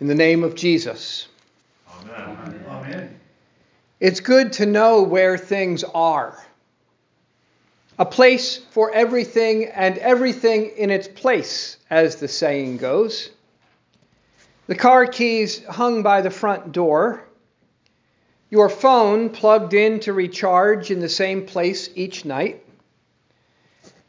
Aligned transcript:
In 0.00 0.06
the 0.06 0.14
name 0.14 0.42
of 0.42 0.54
Jesus. 0.54 1.28
Amen. 1.86 2.64
Amen. 2.68 3.20
It's 4.00 4.20
good 4.20 4.54
to 4.54 4.64
know 4.64 5.02
where 5.02 5.36
things 5.36 5.84
are. 5.84 6.42
A 7.98 8.06
place 8.06 8.56
for 8.56 8.90
everything 8.94 9.66
and 9.66 9.98
everything 9.98 10.72
in 10.78 10.90
its 10.90 11.06
place, 11.06 11.76
as 11.90 12.16
the 12.16 12.28
saying 12.28 12.78
goes. 12.78 13.28
The 14.68 14.74
car 14.74 15.04
keys 15.06 15.62
hung 15.66 16.02
by 16.02 16.22
the 16.22 16.30
front 16.30 16.72
door. 16.72 17.22
Your 18.48 18.70
phone 18.70 19.28
plugged 19.28 19.74
in 19.74 20.00
to 20.00 20.14
recharge 20.14 20.90
in 20.90 21.00
the 21.00 21.10
same 21.10 21.44
place 21.44 21.90
each 21.94 22.24
night. 22.24 22.64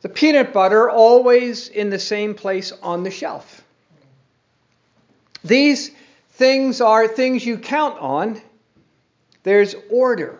The 0.03 0.09
peanut 0.09 0.53
butter 0.53 0.89
always 0.89 1.67
in 1.67 1.89
the 1.89 1.99
same 1.99 2.33
place 2.33 2.71
on 2.81 3.03
the 3.03 3.11
shelf. 3.11 3.60
These 5.43 5.91
things 6.31 6.81
are 6.81 7.07
things 7.07 7.45
you 7.45 7.57
count 7.57 7.99
on. 7.99 8.41
There's 9.43 9.75
order, 9.89 10.39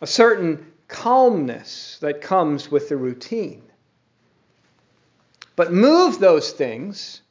a 0.00 0.06
certain 0.06 0.72
calmness 0.86 1.98
that 2.00 2.20
comes 2.20 2.70
with 2.70 2.88
the 2.88 2.96
routine. 2.96 3.62
But 5.56 5.72
move 5.72 6.18
those 6.18 6.52
things. 6.52 7.22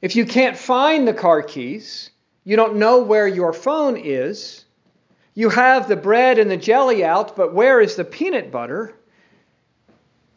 If 0.00 0.16
you 0.16 0.24
can't 0.24 0.56
find 0.56 1.06
the 1.06 1.14
car 1.14 1.42
keys, 1.42 2.10
you 2.44 2.56
don't 2.56 2.76
know 2.76 3.02
where 3.02 3.28
your 3.28 3.52
phone 3.52 3.96
is, 3.96 4.64
you 5.34 5.50
have 5.50 5.88
the 5.88 5.96
bread 5.96 6.38
and 6.38 6.50
the 6.50 6.56
jelly 6.56 7.04
out, 7.04 7.36
but 7.36 7.52
where 7.52 7.80
is 7.80 7.96
the 7.96 8.04
peanut 8.04 8.50
butter? 8.50 8.94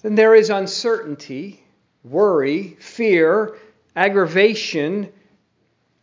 Then 0.02 0.16
there 0.16 0.35
is 0.35 0.49
uncertainty, 0.49 1.63
worry, 2.03 2.77
fear, 2.79 3.57
aggravation, 3.95 5.11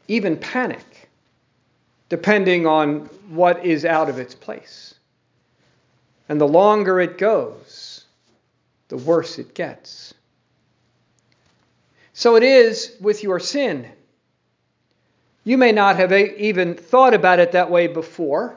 even 0.08 0.36
panic, 0.36 1.08
depending 2.08 2.66
on 2.66 3.00
what 3.28 3.64
is 3.64 3.84
out 3.84 4.08
of 4.08 4.18
its 4.18 4.34
place. 4.34 4.94
And 6.28 6.40
the 6.40 6.48
longer 6.48 7.00
it 7.00 7.18
goes, 7.18 8.04
the 8.88 8.96
worse 8.96 9.38
it 9.38 9.54
gets. 9.54 10.14
So 12.12 12.36
it 12.36 12.42
is 12.42 12.96
with 13.00 13.22
your 13.22 13.40
sin. 13.40 13.88
You 15.42 15.58
may 15.58 15.72
not 15.72 15.96
have 15.96 16.12
even 16.12 16.74
thought 16.74 17.12
about 17.12 17.40
it 17.40 17.52
that 17.52 17.70
way 17.70 17.86
before, 17.86 18.56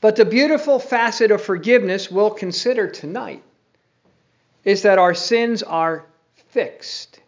but 0.00 0.16
the 0.16 0.24
beautiful 0.24 0.78
facet 0.78 1.30
of 1.30 1.42
forgiveness 1.42 2.10
we'll 2.10 2.30
consider 2.30 2.88
tonight 2.88 3.42
is 4.64 4.82
that 4.82 4.98
our 4.98 5.14
sins 5.14 5.62
are 5.62 6.04
fixed. 6.50 7.20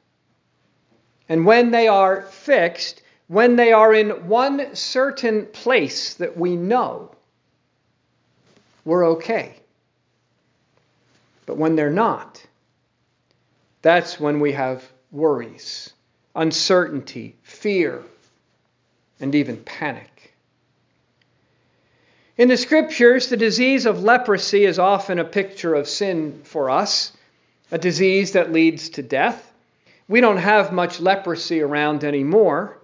And 1.33 1.47
when 1.47 1.71
they 1.71 1.89
are 1.89 2.21
fixed, 2.21 3.01
when 3.27 3.57
they 3.57 3.73
are 3.73 3.95
in 3.95 4.29
one 4.29 4.77
certain 4.77 5.47
place 5.47 6.13
that 6.17 6.37
we 6.37 6.57
know, 6.57 7.11
we're 8.85 9.13
okay. 9.13 9.55
But 11.47 11.57
when 11.57 11.75
they're 11.75 11.89
not, 11.89 12.45
that's 13.81 14.21
when 14.21 14.41
we 14.41 14.53
have 14.53 14.85
worries, 15.11 15.95
uncertainty, 16.37 17.37
fear, 17.43 18.03
and 19.19 19.35
even 19.35 19.57
panic. 19.57 20.35
In 22.37 22.49
the 22.49 22.59
scriptures, 22.59 23.31
the 23.31 23.39
disease 23.39 23.87
of 23.87 24.05
leprosy 24.05 24.67
is 24.67 24.79
often 24.79 25.19
a 25.19 25.25
picture 25.25 25.75
of 25.75 25.89
sin 25.89 26.43
for 26.45 26.69
us, 26.69 27.11
a 27.71 27.79
disease 27.79 28.33
that 28.33 28.53
leads 28.53 28.91
to 28.91 29.03
death. 29.03 29.52
We 30.09 30.21
don't 30.21 30.39
have 30.39 30.73
much 30.73 31.01
leprosy 31.01 31.61
around 31.61 32.05
anymore. 32.05 32.79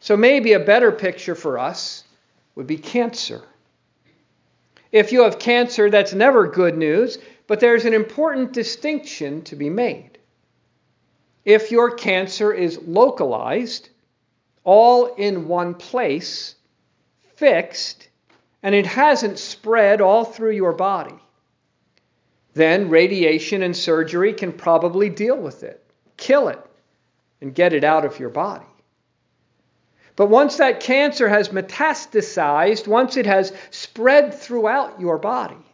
So 0.00 0.16
maybe 0.16 0.52
a 0.52 0.60
better 0.60 0.92
picture 0.92 1.34
for 1.34 1.58
us 1.58 2.04
would 2.54 2.66
be 2.66 2.76
cancer. 2.78 3.42
If 4.90 5.12
you 5.12 5.22
have 5.22 5.38
cancer, 5.38 5.90
that's 5.90 6.12
never 6.12 6.46
good 6.46 6.76
news, 6.76 7.18
but 7.46 7.60
there's 7.60 7.84
an 7.84 7.94
important 7.94 8.52
distinction 8.52 9.42
to 9.42 9.56
be 9.56 9.70
made. 9.70 10.18
If 11.44 11.70
your 11.70 11.90
cancer 11.90 12.52
is 12.52 12.78
localized, 12.82 13.90
all 14.64 15.14
in 15.14 15.48
one 15.48 15.74
place, 15.74 16.54
fixed, 17.36 18.08
and 18.62 18.74
it 18.74 18.86
hasn't 18.86 19.38
spread 19.38 20.00
all 20.00 20.24
through 20.24 20.52
your 20.52 20.72
body, 20.72 21.18
then 22.54 22.90
radiation 22.90 23.62
and 23.62 23.76
surgery 23.76 24.32
can 24.32 24.52
probably 24.52 25.08
deal 25.08 25.36
with 25.36 25.62
it 25.62 25.87
kill 26.18 26.48
it 26.48 26.60
and 27.40 27.54
get 27.54 27.72
it 27.72 27.84
out 27.84 28.04
of 28.04 28.20
your 28.20 28.28
body. 28.28 28.66
But 30.16 30.26
once 30.26 30.56
that 30.56 30.80
cancer 30.80 31.28
has 31.28 31.50
metastasized, 31.50 32.86
once 32.86 33.16
it 33.16 33.24
has 33.24 33.52
spread 33.70 34.34
throughout 34.34 35.00
your 35.00 35.16
body, 35.16 35.64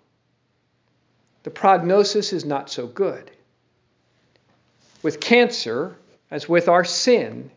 the 1.45 1.51
prognosis 1.51 2.33
is 2.33 2.45
not 2.45 2.71
so 2.71 2.87
good. 2.87 3.31
With 5.03 5.19
cancer, 5.19 5.97
as 6.31 6.49
with 6.49 6.69
our 6.69 6.85
sin, 6.85 7.51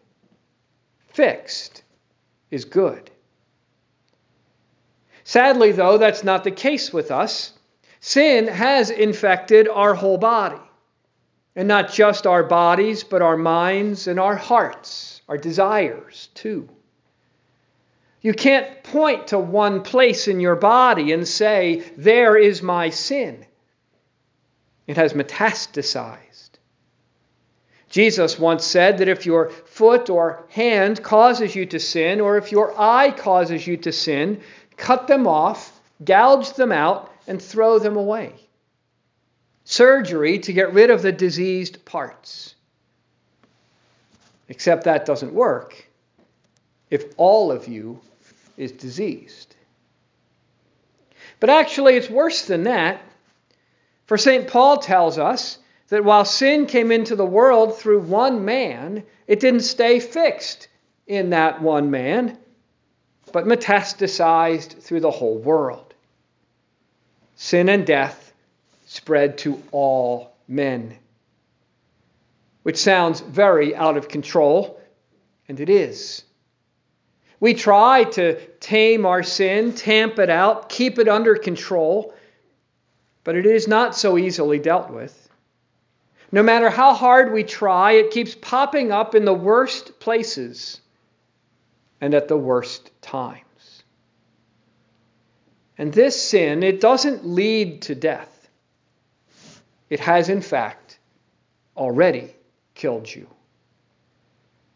fixed 1.09 1.83
is 2.51 2.65
good. 2.65 3.11
Sadly, 5.25 5.73
though, 5.73 5.97
that's 5.97 6.23
not 6.23 6.45
the 6.45 6.51
case 6.51 6.93
with 6.93 7.11
us. 7.11 7.51
Sin 7.99 8.47
has 8.47 8.89
infected 8.89 9.67
our 9.67 9.93
whole 9.93 10.17
body. 10.17 10.61
And 11.57 11.67
not 11.67 11.91
just 11.91 12.27
our 12.27 12.43
bodies, 12.43 13.03
but 13.03 13.23
our 13.23 13.35
minds 13.35 14.05
and 14.05 14.19
our 14.19 14.35
hearts, 14.35 15.21
our 15.27 15.39
desires 15.39 16.29
too. 16.35 16.69
You 18.21 18.33
can't 18.33 18.83
point 18.83 19.27
to 19.27 19.39
one 19.39 19.81
place 19.81 20.27
in 20.27 20.39
your 20.39 20.55
body 20.55 21.11
and 21.11 21.27
say, 21.27 21.83
There 21.97 22.37
is 22.37 22.61
my 22.61 22.91
sin. 22.91 23.43
It 24.85 24.97
has 24.97 25.13
metastasized. 25.13 26.59
Jesus 27.89 28.37
once 28.37 28.63
said 28.63 28.99
that 28.99 29.07
if 29.07 29.25
your 29.25 29.49
foot 29.49 30.11
or 30.11 30.45
hand 30.49 31.01
causes 31.01 31.55
you 31.55 31.65
to 31.65 31.79
sin, 31.79 32.21
or 32.21 32.37
if 32.37 32.51
your 32.51 32.79
eye 32.79 33.09
causes 33.09 33.65
you 33.65 33.77
to 33.77 33.91
sin, 33.91 34.41
cut 34.75 35.07
them 35.07 35.25
off, 35.25 35.79
gouge 36.05 36.53
them 36.53 36.71
out, 36.71 37.11
and 37.25 37.41
throw 37.41 37.79
them 37.79 37.97
away 37.97 38.46
surgery 39.67 40.39
to 40.39 40.53
get 40.53 40.71
rid 40.71 40.89
of 40.89 41.01
the 41.01 41.11
diseased 41.11 41.83
parts. 41.83 42.55
Except 44.47 44.85
that 44.85 45.05
doesn't 45.05 45.33
work 45.33 45.89
if 46.89 47.03
all 47.17 47.51
of 47.51 47.67
you 47.67 47.99
is 48.55 48.71
diseased. 48.71 49.55
But 51.41 51.49
actually, 51.49 51.95
it's 51.95 52.09
worse 52.09 52.45
than 52.45 52.63
that. 52.63 53.01
For 54.05 54.17
St. 54.17 54.47
Paul 54.47 54.77
tells 54.77 55.17
us 55.17 55.59
that 55.89 56.05
while 56.05 56.23
sin 56.23 56.65
came 56.65 56.89
into 56.89 57.17
the 57.17 57.25
world 57.25 57.77
through 57.77 57.99
one 57.99 58.45
man, 58.45 59.03
it 59.27 59.41
didn't 59.41 59.61
stay 59.61 59.99
fixed 59.99 60.69
in 61.07 61.31
that 61.31 61.61
one 61.61 61.91
man, 61.91 62.37
but 63.33 63.45
metastasized 63.45 64.81
through 64.81 65.01
the 65.01 65.11
whole 65.11 65.37
world. 65.37 65.93
Sin 67.35 67.67
and 67.67 67.85
death 67.85 68.26
spread 68.87 69.37
to 69.39 69.61
all 69.71 70.33
men. 70.47 70.97
Which 72.63 72.77
sounds 72.77 73.19
very 73.19 73.75
out 73.75 73.97
of 73.97 74.07
control, 74.07 74.81
and 75.47 75.59
it 75.59 75.69
is. 75.69 76.23
We 77.39 77.53
try 77.53 78.05
to 78.05 78.39
tame 78.59 79.05
our 79.05 79.21
sin, 79.21 79.73
tamp 79.73 80.17
it 80.17 80.29
out, 80.29 80.69
keep 80.69 80.97
it 80.97 81.07
under 81.07 81.35
control, 81.35 82.13
but 83.23 83.35
it 83.35 83.45
is 83.45 83.67
not 83.67 83.95
so 83.95 84.17
easily 84.17 84.57
dealt 84.57 84.89
with. 84.89 85.29
No 86.31 86.41
matter 86.41 86.69
how 86.69 86.93
hard 86.93 87.31
we 87.31 87.43
try, 87.43 87.93
it 87.93 88.11
keeps 88.11 88.35
popping 88.35 88.91
up 88.91 89.15
in 89.15 89.25
the 89.25 89.33
worst 89.33 89.99
places 89.99 90.81
and 92.01 92.13
at 92.13 92.27
the 92.27 92.37
worst 92.37 92.89
times. 93.01 93.83
And 95.77 95.93
this 95.93 96.21
sin, 96.21 96.63
it 96.63 96.81
doesn't 96.81 97.27
lead 97.27 97.83
to 97.83 97.95
death. 97.95 98.36
It 99.89 99.99
has, 100.01 100.29
in 100.29 100.41
fact, 100.41 100.99
already 101.75 102.35
killed 102.75 103.13
you. 103.13 103.27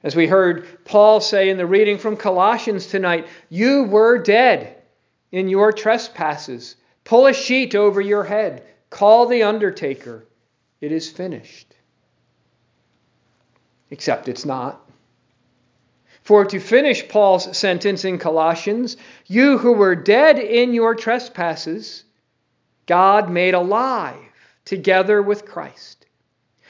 As 0.04 0.16
we 0.16 0.28
heard 0.28 0.84
Paul 0.86 1.22
say 1.22 1.50
in 1.50 1.58
the 1.58 1.66
reading 1.66 1.98
from 1.98 2.18
Colossians 2.18 2.88
tonight, 2.88 3.28
you 3.50 3.84
were 3.84 4.18
dead 4.18 4.81
in 5.31 5.48
your 5.48 5.72
trespasses. 5.72 6.75
Pull 7.04 7.28
a 7.28 7.34
sheet 7.34 7.75
over 7.75 8.02
your 8.02 8.24
head. 8.24 8.63
Call 8.90 9.28
the 9.28 9.44
undertaker. 9.44 10.25
It 10.80 10.92
is 10.92 11.10
finished. 11.10 11.75
Except 13.92 14.28
it's 14.28 14.46
not. 14.46 14.90
For 16.24 16.46
to 16.46 16.60
finish 16.60 17.07
Paul's 17.07 17.56
sentence 17.57 18.06
in 18.06 18.18
Colossians, 18.18 18.98
you 19.28 19.57
who 19.57 19.74
were 19.74 19.96
dead 19.96 20.40
in 20.40 20.74
your 20.74 20.96
trespasses, 20.96 22.04
God 22.86 23.30
made 23.30 23.54
alive 23.54 24.31
together 24.66 25.22
with 25.22 25.46
Christ, 25.46 26.06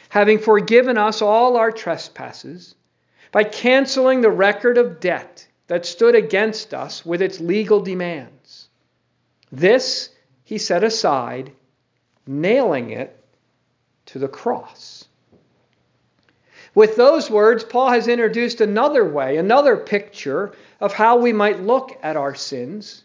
having 0.09 0.39
forgiven 0.39 0.97
us 0.97 1.21
all 1.21 1.57
our 1.57 1.71
trespasses, 1.71 2.75
by 3.31 3.43
canceling 3.43 4.21
the 4.21 4.31
record 4.31 4.77
of 4.77 4.99
debt 4.99 5.47
that 5.67 5.85
stood 5.85 6.15
against 6.15 6.73
us 6.73 7.05
with 7.05 7.21
its 7.21 7.39
legal 7.39 7.79
demands. 7.79 8.67
This 9.51 10.09
he 10.43 10.57
set 10.57 10.83
aside, 10.83 11.51
nailing 12.27 12.89
it 12.89 13.17
to 14.07 14.19
the 14.19 14.27
cross. 14.27 15.07
With 16.73 16.95
those 16.95 17.29
words, 17.29 17.63
Paul 17.63 17.89
has 17.91 18.07
introduced 18.07 18.61
another 18.61 19.07
way, 19.07 19.37
another 19.37 19.77
picture 19.77 20.53
of 20.79 20.93
how 20.93 21.17
we 21.17 21.33
might 21.33 21.61
look 21.61 21.97
at 22.01 22.15
our 22.15 22.35
sins. 22.35 23.03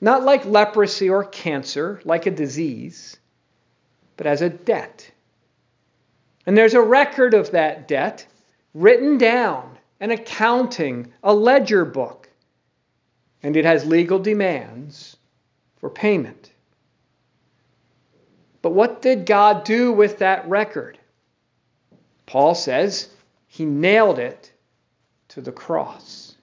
Not 0.00 0.22
like 0.22 0.44
leprosy 0.44 1.08
or 1.10 1.24
cancer, 1.24 2.00
like 2.04 2.26
a 2.26 2.30
disease, 2.30 3.18
but 4.16 4.26
as 4.26 4.42
a 4.42 4.50
debt. 4.50 5.10
And 6.46 6.56
there's 6.56 6.74
a 6.74 6.80
record 6.80 7.34
of 7.34 7.52
that 7.52 7.88
debt 7.88 8.26
written 8.74 9.18
down, 9.18 9.78
an 10.00 10.10
accounting, 10.10 11.12
a 11.22 11.34
ledger 11.34 11.84
book, 11.84 12.28
and 13.42 13.56
it 13.56 13.64
has 13.64 13.84
legal 13.84 14.18
demands 14.18 15.16
for 15.76 15.90
payment. 15.90 16.50
But 18.62 18.70
what 18.70 19.02
did 19.02 19.26
God 19.26 19.64
do 19.64 19.92
with 19.92 20.18
that 20.18 20.48
record? 20.48 20.98
Paul 22.26 22.54
says 22.54 23.08
he 23.46 23.64
nailed 23.64 24.18
it 24.18 24.50
to 25.28 25.40
the 25.40 25.52
cross. 25.52 26.34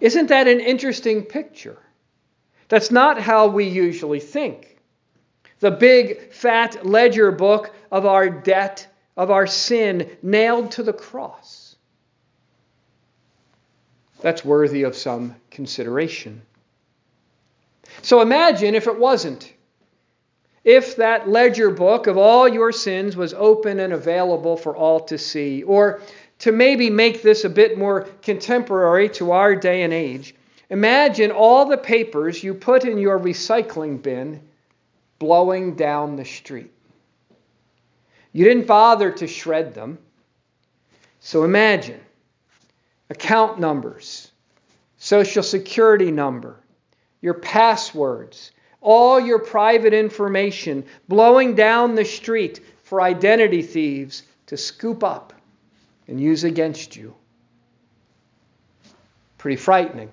Isn't 0.00 0.28
that 0.28 0.48
an 0.48 0.60
interesting 0.60 1.22
picture? 1.22 1.78
That's 2.68 2.90
not 2.90 3.20
how 3.20 3.48
we 3.48 3.64
usually 3.64 4.20
think. 4.20 4.69
The 5.60 5.70
big 5.70 6.32
fat 6.32 6.84
ledger 6.86 7.30
book 7.30 7.74
of 7.90 8.06
our 8.06 8.28
debt, 8.28 8.86
of 9.16 9.30
our 9.30 9.46
sin, 9.46 10.10
nailed 10.22 10.72
to 10.72 10.82
the 10.82 10.92
cross. 10.92 11.76
That's 14.20 14.44
worthy 14.44 14.82
of 14.82 14.96
some 14.96 15.36
consideration. 15.50 16.42
So 18.02 18.20
imagine 18.20 18.74
if 18.74 18.86
it 18.86 18.98
wasn't. 18.98 19.52
If 20.62 20.96
that 20.96 21.28
ledger 21.28 21.70
book 21.70 22.06
of 22.06 22.18
all 22.18 22.46
your 22.46 22.72
sins 22.72 23.16
was 23.16 23.32
open 23.32 23.80
and 23.80 23.92
available 23.92 24.56
for 24.56 24.76
all 24.76 25.00
to 25.00 25.16
see, 25.16 25.62
or 25.62 26.00
to 26.40 26.52
maybe 26.52 26.90
make 26.90 27.22
this 27.22 27.44
a 27.44 27.48
bit 27.48 27.78
more 27.78 28.02
contemporary 28.22 29.08
to 29.10 29.32
our 29.32 29.56
day 29.56 29.82
and 29.82 29.92
age, 29.92 30.34
Imagine 30.70 31.32
all 31.32 31.66
the 31.66 31.76
papers 31.76 32.44
you 32.44 32.54
put 32.54 32.84
in 32.84 32.96
your 32.96 33.18
recycling 33.18 34.00
bin 34.00 34.40
blowing 35.20 35.76
down 35.76 36.16
the 36.16 36.24
street. 36.24 36.72
You 38.32 38.44
didn't 38.44 38.66
bother 38.66 39.12
to 39.12 39.28
shred 39.28 39.74
them. 39.74 39.98
So 41.20 41.44
imagine 41.44 42.00
account 43.10 43.60
numbers, 43.60 44.32
social 44.98 45.42
security 45.42 46.10
number, 46.10 46.56
your 47.20 47.34
passwords, 47.34 48.50
all 48.80 49.20
your 49.20 49.38
private 49.38 49.92
information 49.92 50.84
blowing 51.06 51.54
down 51.54 51.94
the 51.94 52.04
street 52.04 52.60
for 52.82 53.02
identity 53.02 53.62
thieves 53.62 54.22
to 54.46 54.56
scoop 54.56 55.04
up 55.04 55.34
and 56.08 56.18
use 56.18 56.44
against 56.44 56.96
you. 56.96 57.14
Pretty 59.36 59.56
frightening. 59.56 60.10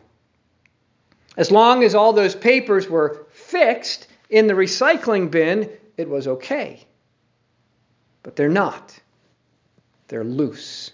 As 1.37 1.51
long 1.51 1.83
as 1.83 1.95
all 1.95 2.13
those 2.13 2.35
papers 2.35 2.89
were 2.89 3.25
fixed 3.31 4.07
in 4.29 4.47
the 4.47 4.53
recycling 4.53 5.31
bin, 5.31 5.69
it 5.95 6.09
was 6.09 6.27
okay. 6.27 6.85
But 8.23 8.35
they're 8.35 8.49
not, 8.49 8.99
they're 10.07 10.23
loose. 10.23 10.91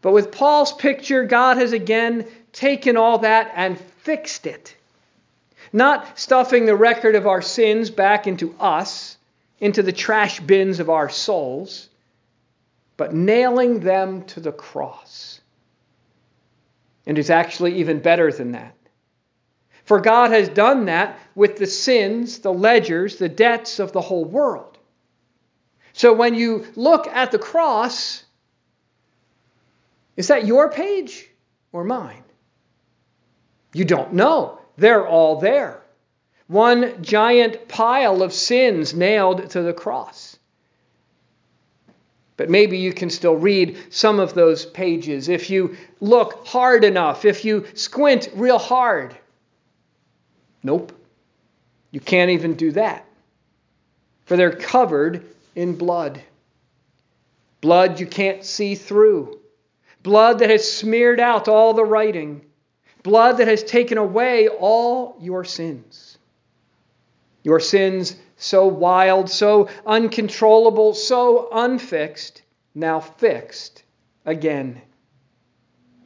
But 0.00 0.12
with 0.12 0.32
Paul's 0.32 0.72
picture, 0.72 1.24
God 1.24 1.56
has 1.56 1.72
again 1.72 2.26
taken 2.52 2.96
all 2.96 3.18
that 3.18 3.52
and 3.54 3.78
fixed 3.78 4.46
it. 4.46 4.76
Not 5.72 6.18
stuffing 6.18 6.66
the 6.66 6.76
record 6.76 7.14
of 7.14 7.26
our 7.26 7.42
sins 7.42 7.90
back 7.90 8.26
into 8.26 8.54
us, 8.58 9.16
into 9.60 9.82
the 9.82 9.92
trash 9.92 10.40
bins 10.40 10.80
of 10.80 10.88
our 10.88 11.08
souls, 11.08 11.88
but 12.96 13.14
nailing 13.14 13.80
them 13.80 14.24
to 14.24 14.40
the 14.40 14.52
cross 14.52 15.40
and 17.06 17.18
is 17.18 17.30
actually 17.30 17.76
even 17.76 18.00
better 18.00 18.30
than 18.30 18.52
that. 18.52 18.74
For 19.88 20.00
God 20.02 20.32
has 20.32 20.50
done 20.50 20.84
that 20.84 21.18
with 21.34 21.56
the 21.56 21.66
sins, 21.66 22.40
the 22.40 22.52
ledgers, 22.52 23.16
the 23.16 23.30
debts 23.30 23.78
of 23.78 23.92
the 23.92 24.02
whole 24.02 24.26
world. 24.26 24.76
So 25.94 26.12
when 26.12 26.34
you 26.34 26.66
look 26.76 27.06
at 27.06 27.32
the 27.32 27.38
cross, 27.38 28.22
is 30.14 30.28
that 30.28 30.44
your 30.44 30.70
page 30.70 31.30
or 31.72 31.84
mine? 31.84 32.22
You 33.72 33.86
don't 33.86 34.12
know. 34.12 34.60
They're 34.76 35.08
all 35.08 35.40
there. 35.40 35.82
One 36.48 37.02
giant 37.02 37.66
pile 37.66 38.22
of 38.22 38.34
sins 38.34 38.92
nailed 38.92 39.48
to 39.52 39.62
the 39.62 39.72
cross. 39.72 40.38
But 42.36 42.50
maybe 42.50 42.76
you 42.76 42.92
can 42.92 43.08
still 43.08 43.36
read 43.36 43.78
some 43.88 44.20
of 44.20 44.34
those 44.34 44.66
pages 44.66 45.30
if 45.30 45.48
you 45.48 45.78
look 45.98 46.46
hard 46.46 46.84
enough, 46.84 47.24
if 47.24 47.42
you 47.42 47.64
squint 47.72 48.28
real 48.34 48.58
hard. 48.58 49.16
Nope. 50.68 50.92
You 51.92 52.00
can't 52.00 52.32
even 52.32 52.52
do 52.52 52.72
that. 52.72 53.06
For 54.26 54.36
they're 54.36 54.54
covered 54.54 55.24
in 55.54 55.76
blood. 55.76 56.20
Blood 57.62 57.98
you 57.98 58.06
can't 58.06 58.44
see 58.44 58.74
through. 58.74 59.40
Blood 60.02 60.40
that 60.40 60.50
has 60.50 60.70
smeared 60.70 61.20
out 61.20 61.48
all 61.48 61.72
the 61.72 61.86
writing. 61.86 62.42
Blood 63.02 63.38
that 63.38 63.48
has 63.48 63.64
taken 63.64 63.96
away 63.96 64.48
all 64.48 65.16
your 65.22 65.42
sins. 65.42 66.18
Your 67.44 67.60
sins 67.60 68.16
so 68.36 68.66
wild, 68.66 69.30
so 69.30 69.70
uncontrollable, 69.86 70.92
so 70.92 71.48
unfixed, 71.50 72.42
now 72.74 73.00
fixed 73.00 73.84
again, 74.26 74.82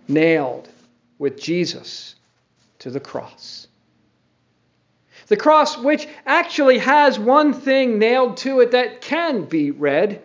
nailed 0.07 0.69
with 1.19 1.37
Jesus 1.37 2.15
to 2.79 2.91
the 2.91 3.01
cross. 3.01 3.67
The 5.29 5.37
cross, 5.37 5.79
which 5.79 6.09
actually 6.27 6.79
has 6.79 7.19
one 7.19 7.53
thing 7.53 7.99
nailed 7.99 8.37
to 8.39 8.61
it 8.61 8.73
that 8.73 9.01
can 9.01 9.45
be 9.45 9.71
read. 9.71 10.23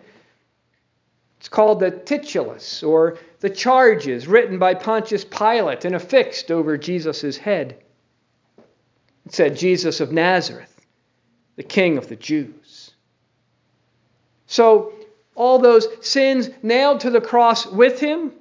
It's 1.38 1.48
called 1.48 1.80
the 1.80 1.90
titulus, 1.90 2.82
or 2.82 3.18
the 3.40 3.50
charges 3.50 4.26
written 4.26 4.58
by 4.58 4.74
Pontius 4.74 5.24
Pilate 5.24 5.84
and 5.84 5.94
affixed 5.94 6.50
over 6.50 6.76
Jesus' 6.76 7.36
head. 7.36 7.76
It 9.26 9.34
said, 9.34 9.56
Jesus 9.56 10.00
of 10.00 10.10
Nazareth 10.10 10.74
the 11.58 11.64
King 11.64 11.98
of 11.98 12.08
the 12.08 12.16
Jews. 12.16 12.92
So, 14.46 14.92
all 15.34 15.58
those 15.58 15.88
sins 16.06 16.48
nailed 16.62 17.00
to 17.00 17.10
the 17.10 17.20
cross 17.20 17.66
with 17.66 17.98
him, 17.98 18.32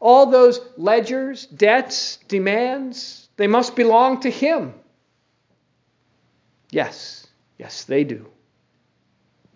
all 0.00 0.26
those 0.26 0.60
ledgers, 0.76 1.46
debts, 1.46 2.18
demands, 2.26 3.28
they 3.36 3.46
must 3.46 3.76
belong 3.76 4.20
to 4.20 4.30
him. 4.30 4.74
Yes, 6.70 7.26
yes, 7.58 7.84
they 7.84 8.04
do. 8.04 8.26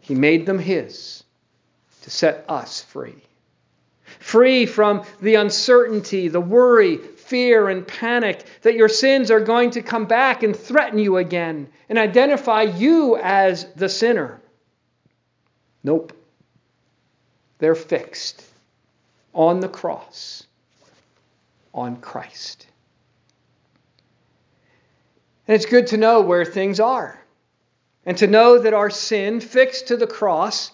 He 0.00 0.14
made 0.14 0.46
them 0.46 0.58
his 0.58 1.24
to 2.02 2.10
set 2.10 2.44
us 2.48 2.82
free. 2.82 3.22
Free 4.18 4.66
from 4.66 5.04
the 5.20 5.36
uncertainty, 5.36 6.28
the 6.28 6.40
worry, 6.40 6.96
fear 6.96 7.68
and 7.68 7.86
panic 7.86 8.44
that 8.62 8.74
your 8.74 8.88
sins 8.88 9.30
are 9.30 9.40
going 9.40 9.70
to 9.70 9.82
come 9.82 10.06
back 10.06 10.42
and 10.42 10.56
threaten 10.56 10.98
you 10.98 11.16
again 11.16 11.68
and 11.88 11.98
identify 11.98 12.62
you 12.62 13.16
as 13.16 13.66
the 13.74 13.88
sinner. 13.88 14.40
Nope. 15.84 16.12
They're 17.58 17.74
fixed 17.74 18.44
on 19.32 19.60
the 19.60 19.68
cross, 19.68 20.44
on 21.72 21.96
Christ. 21.96 22.66
And 25.50 25.56
it's 25.56 25.66
good 25.66 25.88
to 25.88 25.96
know 25.96 26.20
where 26.20 26.44
things 26.44 26.78
are 26.78 27.20
and 28.06 28.16
to 28.18 28.28
know 28.28 28.60
that 28.60 28.72
our 28.72 28.88
sin 28.88 29.40
fixed 29.40 29.88
to 29.88 29.96
the 29.96 30.06
cross 30.06 30.70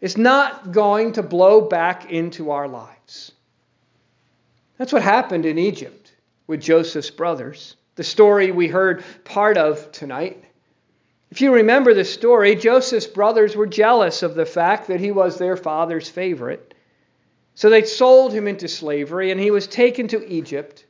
is 0.00 0.16
not 0.16 0.70
going 0.70 1.14
to 1.14 1.22
blow 1.24 1.62
back 1.62 2.12
into 2.12 2.52
our 2.52 2.68
lives. 2.68 3.32
That's 4.78 4.92
what 4.92 5.02
happened 5.02 5.46
in 5.46 5.58
Egypt 5.58 6.12
with 6.46 6.60
Joseph's 6.60 7.10
brothers. 7.10 7.74
The 7.96 8.04
story 8.04 8.52
we 8.52 8.68
heard 8.68 9.02
part 9.24 9.58
of 9.58 9.90
tonight. 9.90 10.44
If 11.32 11.40
you 11.40 11.52
remember 11.52 11.92
the 11.92 12.04
story, 12.04 12.54
Joseph's 12.54 13.08
brothers 13.08 13.56
were 13.56 13.66
jealous 13.66 14.22
of 14.22 14.36
the 14.36 14.46
fact 14.46 14.86
that 14.86 15.00
he 15.00 15.10
was 15.10 15.38
their 15.38 15.56
father's 15.56 16.08
favorite. 16.08 16.74
So 17.56 17.68
they 17.68 17.82
sold 17.82 18.32
him 18.32 18.46
into 18.46 18.68
slavery 18.68 19.32
and 19.32 19.40
he 19.40 19.50
was 19.50 19.66
taken 19.66 20.06
to 20.06 20.24
Egypt. 20.24 20.86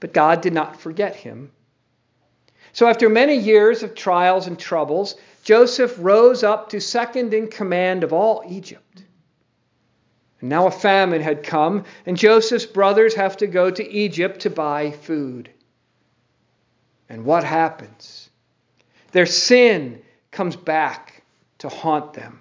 But 0.00 0.12
God 0.12 0.40
did 0.40 0.54
not 0.54 0.80
forget 0.80 1.14
him. 1.14 1.52
So 2.74 2.88
after 2.88 3.08
many 3.08 3.36
years 3.36 3.84
of 3.84 3.94
trials 3.94 4.48
and 4.48 4.58
troubles, 4.58 5.14
Joseph 5.44 5.94
rose 5.96 6.42
up 6.42 6.70
to 6.70 6.80
second 6.80 7.32
in 7.32 7.46
command 7.46 8.02
of 8.02 8.12
all 8.12 8.42
Egypt. 8.48 9.04
And 10.40 10.50
now 10.50 10.66
a 10.66 10.72
famine 10.72 11.22
had 11.22 11.44
come, 11.44 11.84
and 12.04 12.16
Joseph's 12.16 12.66
brothers 12.66 13.14
have 13.14 13.36
to 13.38 13.46
go 13.46 13.70
to 13.70 13.88
Egypt 13.88 14.40
to 14.40 14.50
buy 14.50 14.90
food. 14.90 15.50
And 17.08 17.24
what 17.24 17.44
happens? 17.44 18.28
Their 19.12 19.26
sin 19.26 20.02
comes 20.32 20.56
back 20.56 21.22
to 21.58 21.68
haunt 21.68 22.14
them. 22.14 22.40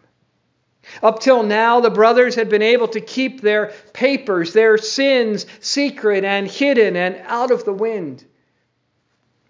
Up 1.03 1.19
till 1.19 1.43
now, 1.43 1.79
the 1.79 1.91
brothers 1.91 2.33
had 2.33 2.49
been 2.49 2.63
able 2.63 2.87
to 2.87 3.01
keep 3.01 3.41
their 3.41 3.71
papers, 3.93 4.51
their 4.51 4.79
sins, 4.79 5.45
secret 5.59 6.25
and 6.25 6.47
hidden 6.47 6.95
and 6.95 7.21
out 7.27 7.51
of 7.51 7.65
the 7.65 7.73
wind. 7.73 8.25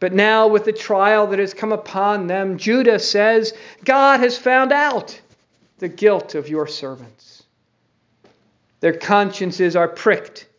But 0.03 0.11
now, 0.11 0.47
with 0.47 0.65
the 0.65 0.73
trial 0.73 1.27
that 1.27 1.39
has 1.39 1.53
come 1.53 1.71
upon 1.71 2.27
them, 2.27 2.57
Judah 2.57 2.99
says, 2.99 3.53
God 3.85 4.19
has 4.19 4.37
found 4.37 4.73
out 4.73 5.17
the 5.77 5.87
guilt 5.87 6.35
of 6.35 6.49
your 6.49 6.67
servants. 6.67 7.43
Their 8.81 8.91
consciences 8.91 9.77
are 9.77 9.87
pricked, 9.87 10.49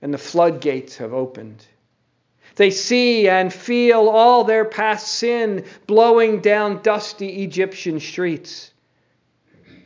and 0.00 0.14
the 0.14 0.16
floodgates 0.16 0.96
have 0.96 1.12
opened. 1.12 1.62
They 2.56 2.70
see 2.70 3.28
and 3.28 3.52
feel 3.52 4.08
all 4.08 4.44
their 4.44 4.64
past 4.64 5.08
sin 5.08 5.66
blowing 5.86 6.40
down 6.40 6.80
dusty 6.80 7.42
Egyptian 7.42 8.00
streets. 8.00 8.72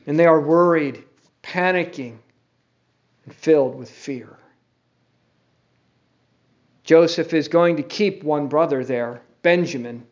And 0.06 0.16
they 0.16 0.26
are 0.26 0.40
worried, 0.40 1.02
panicking, 1.42 2.18
and 3.24 3.34
filled 3.34 3.74
with 3.74 3.90
fear. 3.90 4.38
Joseph 6.84 7.32
is 7.32 7.48
going 7.48 7.76
to 7.76 7.82
keep 7.82 8.22
one 8.22 8.46
brother 8.46 8.84
there, 8.84 9.22
Benjamin, 9.42 10.06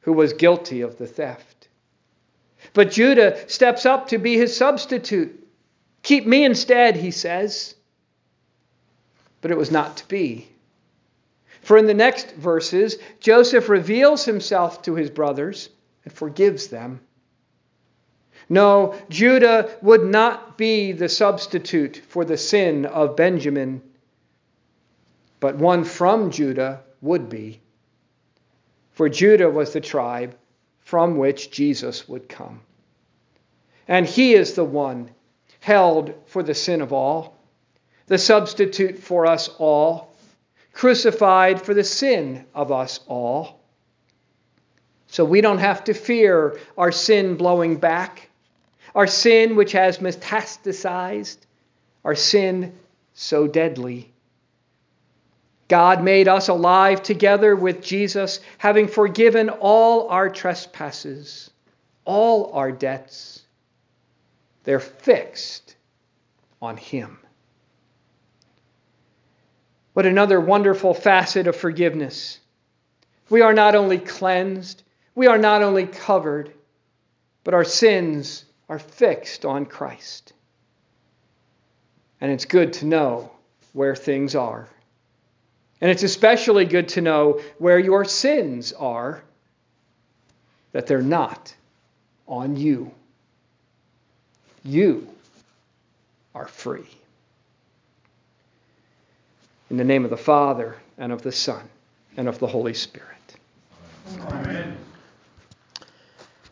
who 0.00 0.12
was 0.12 0.32
guilty 0.32 0.80
of 0.80 0.96
the 0.96 1.06
theft. 1.06 1.68
But 2.72 2.90
Judah 2.90 3.48
steps 3.48 3.86
up 3.86 4.08
to 4.08 4.18
be 4.18 4.36
his 4.36 4.56
substitute. 4.56 5.46
Keep 6.02 6.26
me 6.26 6.44
instead, 6.44 6.96
he 6.96 7.10
says. 7.10 7.74
But 9.40 9.50
it 9.50 9.58
was 9.58 9.70
not 9.70 9.98
to 9.98 10.08
be. 10.08 10.48
For 11.60 11.76
in 11.76 11.86
the 11.86 11.94
next 11.94 12.34
verses, 12.34 12.96
Joseph 13.20 13.68
reveals 13.68 14.24
himself 14.24 14.82
to 14.82 14.94
his 14.94 15.10
brothers 15.10 15.68
and 16.04 16.12
forgives 16.12 16.68
them. 16.68 17.00
No, 18.48 18.94
Judah 19.10 19.76
would 19.82 20.04
not 20.04 20.56
be 20.56 20.92
the 20.92 21.08
substitute 21.08 22.00
for 22.08 22.24
the 22.24 22.38
sin 22.38 22.86
of 22.86 23.16
Benjamin, 23.16 23.82
but 25.40 25.56
one 25.56 25.84
from 25.84 26.30
Judah 26.30 26.82
would 27.00 27.28
be. 27.28 27.60
For 28.92 29.08
Judah 29.08 29.48
was 29.48 29.72
the 29.72 29.80
tribe 29.80 30.36
from 30.80 31.16
which 31.18 31.50
Jesus 31.50 32.08
would 32.08 32.28
come. 32.28 32.60
And 33.86 34.06
he 34.06 34.34
is 34.34 34.54
the 34.54 34.64
one 34.64 35.10
held 35.60 36.14
for 36.26 36.42
the 36.42 36.54
sin 36.54 36.80
of 36.80 36.92
all, 36.92 37.36
the 38.06 38.18
substitute 38.18 38.98
for 38.98 39.26
us 39.26 39.48
all, 39.58 40.14
crucified 40.72 41.60
for 41.60 41.74
the 41.74 41.84
sin 41.84 42.44
of 42.54 42.72
us 42.72 43.00
all. 43.06 43.60
So 45.06 45.24
we 45.24 45.40
don't 45.40 45.58
have 45.58 45.84
to 45.84 45.94
fear 45.94 46.58
our 46.76 46.92
sin 46.92 47.36
blowing 47.36 47.76
back 47.76 48.28
our 48.94 49.06
sin, 49.06 49.56
which 49.56 49.72
has 49.72 49.98
metastasized, 49.98 51.38
our 52.04 52.14
sin 52.14 52.72
so 53.14 53.46
deadly. 53.46 54.12
God 55.68 56.02
made 56.02 56.28
us 56.28 56.48
alive 56.48 57.02
together 57.02 57.54
with 57.54 57.82
Jesus, 57.82 58.40
having 58.56 58.88
forgiven 58.88 59.50
all 59.50 60.08
our 60.08 60.30
trespasses, 60.30 61.50
all 62.06 62.52
our 62.54 62.72
debts. 62.72 63.42
They're 64.64 64.80
fixed 64.80 65.76
on 66.60 66.78
Him. 66.78 67.18
What 69.92 70.06
another 70.06 70.40
wonderful 70.40 70.94
facet 70.94 71.46
of 71.46 71.56
forgiveness. 71.56 72.38
We 73.28 73.42
are 73.42 73.52
not 73.52 73.74
only 73.74 73.98
cleansed, 73.98 74.82
we 75.14 75.26
are 75.26 75.38
not 75.38 75.62
only 75.62 75.86
covered, 75.86 76.52
but 77.44 77.52
our 77.52 77.64
sins 77.64 78.44
are 78.68 78.78
fixed 78.78 79.44
on 79.44 79.66
Christ. 79.66 80.32
And 82.20 82.32
it's 82.32 82.44
good 82.44 82.72
to 82.74 82.86
know 82.86 83.32
where 83.72 83.94
things 83.94 84.34
are. 84.34 84.68
And 85.80 85.90
it's 85.90 86.02
especially 86.02 86.64
good 86.64 86.88
to 86.90 87.00
know 87.00 87.40
where 87.58 87.78
your 87.78 88.04
sins 88.04 88.72
are, 88.72 89.22
that 90.72 90.86
they're 90.86 91.02
not 91.02 91.54
on 92.26 92.56
you. 92.56 92.90
You 94.64 95.08
are 96.34 96.48
free. 96.48 96.88
In 99.70 99.76
the 99.76 99.84
name 99.84 100.04
of 100.04 100.10
the 100.10 100.16
Father, 100.16 100.76
and 100.96 101.12
of 101.12 101.22
the 101.22 101.32
Son, 101.32 101.62
and 102.16 102.28
of 102.28 102.38
the 102.38 102.46
Holy 102.46 102.74
Spirit. 102.74 103.36
Amen. 104.20 104.76